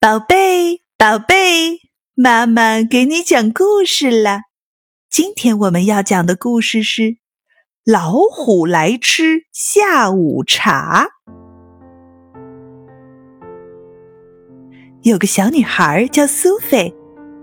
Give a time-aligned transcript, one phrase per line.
[0.00, 1.80] 宝贝，宝贝，
[2.14, 4.42] 妈妈给你讲故事了。
[5.10, 7.02] 今天我们要讲的故事是
[7.84, 11.08] 《老虎来吃下午茶》。
[15.02, 16.94] 有个小女孩叫苏菲，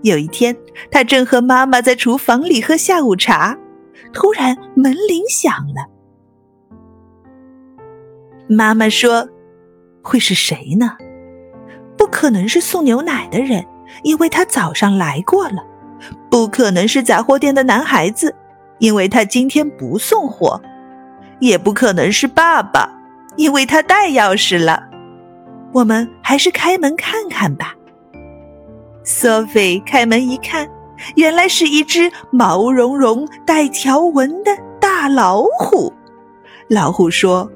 [0.02, 0.56] 有一天，
[0.90, 3.58] 她正和妈妈在厨房里喝下午茶，
[4.14, 5.90] 突然门铃响了。
[8.48, 9.28] 妈妈说
[10.02, 10.96] ：“会是谁呢？”
[12.06, 13.64] 可能是送牛奶的人，
[14.02, 15.62] 因为他早上来过了；
[16.30, 18.34] 不可能是杂货店的男孩子，
[18.78, 20.60] 因为他今天不送货；
[21.40, 22.90] 也不可能是爸爸，
[23.36, 24.82] 因为他带钥匙了。
[25.72, 27.74] 我们还是开门看看吧。
[29.04, 30.68] 索菲开门一看，
[31.14, 35.92] 原来是一只毛茸茸、带条纹的大老虎。
[36.68, 37.50] 老虎说：“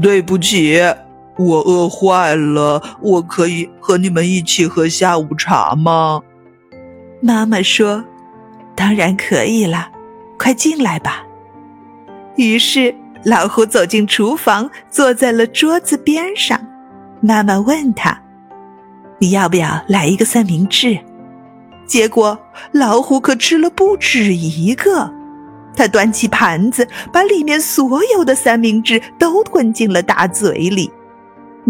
[0.00, 0.80] 对不起。”
[1.40, 6.20] 我饿坏了，我可以和你们一起喝下午茶吗？
[7.22, 8.04] 妈妈说
[8.76, 9.90] ：“当然可以了，
[10.38, 11.24] 快进来吧。”
[12.36, 16.60] 于是老虎走进厨房，坐在了桌子边上。
[17.22, 18.20] 妈妈问他
[19.18, 20.98] ：“你要不要来一个三明治？”
[21.88, 22.38] 结果
[22.72, 25.10] 老虎可吃了不止一个，
[25.74, 30.92] 他端起盘子，把里面所有的三明治都吞进了大嘴里。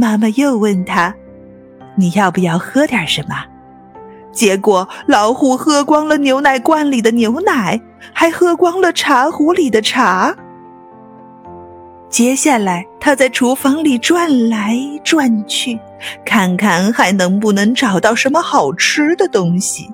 [0.01, 1.15] 妈妈又问他
[1.95, 3.45] ：“你要不要喝点什么？”
[4.33, 7.79] 结果老虎喝光了牛奶罐里的牛奶，
[8.15, 10.35] 还喝光了茶壶里的茶。
[12.09, 15.79] 接下来，他在厨房里转来转去，
[16.25, 19.93] 看看还能不能找到什么好吃的东西。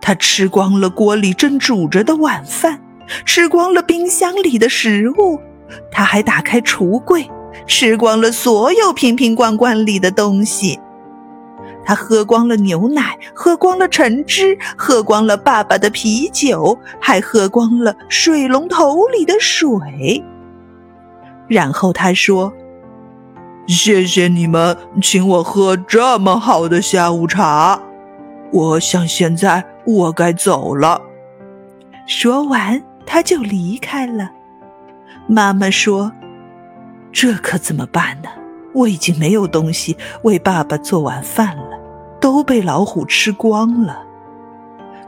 [0.00, 2.80] 他吃光了锅里正煮着的晚饭，
[3.26, 5.40] 吃光了冰箱里的食物，
[5.90, 7.28] 他还打开橱柜。
[7.66, 10.78] 吃光了所有瓶瓶罐罐里的东西，
[11.84, 20.22] 他喝光了牛奶，喝光了橙汁，喝光了爸爸的啤酒，还喝光了水龙头里的水。
[21.48, 22.52] 然后他说
[23.66, 27.80] ：“谢谢你们请我喝这么好的下午茶，
[28.52, 31.00] 我想现在我该走了。”
[32.06, 34.30] 说完，他就离开了。
[35.26, 36.12] 妈妈说。
[37.12, 38.28] 这可怎么办呢？
[38.72, 41.78] 我已经没有东西为爸爸做晚饭了，
[42.20, 44.04] 都被老虎吃光了。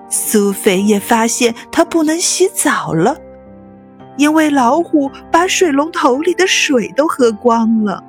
[0.09, 3.17] 苏菲也发现她不能洗澡了，
[4.19, 8.03] 因为老虎把水龙头里的水都喝光了。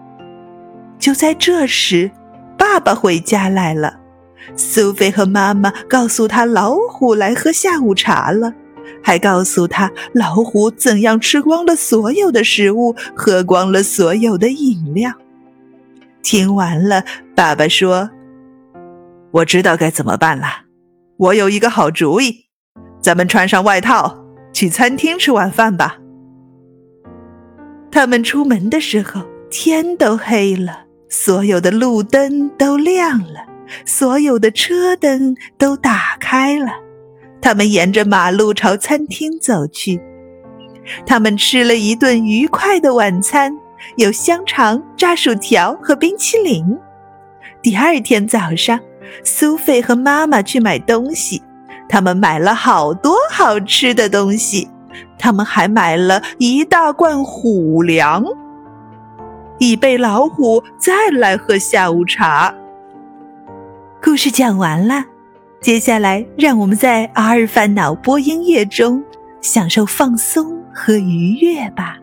[0.97, 2.09] 就在这时，
[2.57, 3.99] 爸爸回家来了。
[4.57, 8.53] 苏菲和妈妈告诉他，老虎来喝下午茶了。
[9.03, 15.11] 还告诉他老虎怎样吃光了所有的食物，喝光了所有的饮料。
[16.23, 17.03] 听完了，
[17.35, 18.09] 爸爸说
[19.31, 20.47] ：“我知道该怎么办了。
[21.17, 22.45] 我有一个好主意，
[23.01, 25.97] 咱们穿上外套去餐厅吃晚饭吧。”
[27.91, 29.21] 他们出门的时候，
[29.51, 33.45] 天都黑了，所有的路灯都亮了，
[33.85, 36.71] 所有的车灯都打开了。
[37.43, 40.01] 他们沿着马路朝餐厅走去。
[41.05, 43.53] 他们吃了一顿愉快的晚餐，
[43.97, 46.65] 有香肠、炸薯条和冰淇淋。
[47.61, 48.79] 第二天早上，
[49.25, 51.43] 苏菲和妈妈去买东西，
[51.89, 54.69] 他们买了好多好吃的东西。
[55.19, 58.23] 他们还买了一大罐虎粮，
[59.57, 62.53] 以备老虎再来喝下午茶。
[64.01, 65.12] 故事讲完了。
[65.63, 69.01] 接下来，让我们在阿尔法脑波音乐中
[69.39, 71.97] 享受放松和愉悦吧。